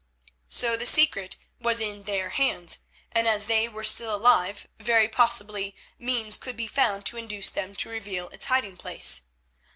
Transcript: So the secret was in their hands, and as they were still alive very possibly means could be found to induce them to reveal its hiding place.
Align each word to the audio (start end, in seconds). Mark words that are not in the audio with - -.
So 0.49 0.75
the 0.75 0.87
secret 0.87 1.37
was 1.59 1.79
in 1.79 2.05
their 2.05 2.29
hands, 2.29 2.79
and 3.11 3.27
as 3.27 3.45
they 3.45 3.69
were 3.69 3.83
still 3.83 4.15
alive 4.15 4.67
very 4.79 5.07
possibly 5.07 5.75
means 5.99 6.37
could 6.37 6.57
be 6.57 6.65
found 6.65 7.05
to 7.05 7.17
induce 7.17 7.51
them 7.51 7.75
to 7.75 7.89
reveal 7.89 8.27
its 8.29 8.45
hiding 8.45 8.77
place. 8.77 9.21